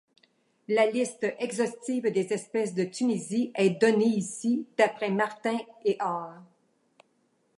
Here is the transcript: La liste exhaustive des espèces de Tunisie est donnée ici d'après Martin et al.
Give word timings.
La 0.67 0.87
liste 0.89 1.27
exhaustive 1.37 2.11
des 2.11 2.33
espèces 2.33 2.73
de 2.73 2.83
Tunisie 2.85 3.51
est 3.53 3.69
donnée 3.79 4.07
ici 4.07 4.65
d'après 4.75 5.11
Martin 5.11 5.59
et 5.85 5.95
al. 5.99 6.41